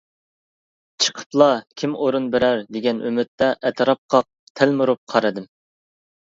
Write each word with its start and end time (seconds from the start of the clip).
چىقىپلا 1.03 1.49
«كىم 1.81 1.93
ئورۇن 1.99 2.31
بېرەر» 2.37 2.65
دېگەن 2.79 3.03
ئۈمىدتە 3.11 3.53
ئەتراپقا 3.71 4.25
تەلمۈرۈپ 4.57 5.05
قارىدىم. 5.15 5.51